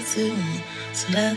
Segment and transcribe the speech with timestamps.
[0.00, 0.34] sur
[1.12, 1.34] la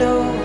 [0.00, 0.39] know